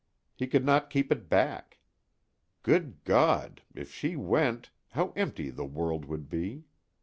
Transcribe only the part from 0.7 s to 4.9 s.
keep it back. Good God, if she went,